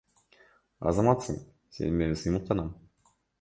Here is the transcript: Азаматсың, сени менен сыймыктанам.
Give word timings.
Азаматсың, 0.91 1.37
сени 1.77 1.93
менен 1.99 2.19
сыймыктанам. 2.23 2.73